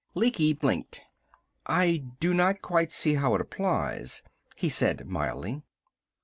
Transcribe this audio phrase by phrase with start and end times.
[0.15, 1.01] Lecky blinked.
[1.67, 4.23] "I do not quite see how it applies,"
[4.55, 5.61] he said mildly.